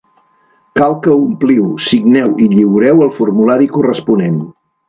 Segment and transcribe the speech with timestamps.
[0.79, 4.43] Cal que ompliu, signeu i lliureu el formulari corresponent.